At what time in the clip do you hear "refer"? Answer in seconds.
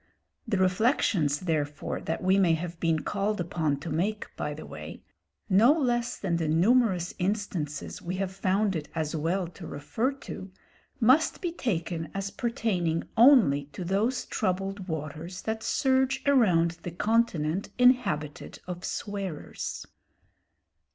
9.67-10.11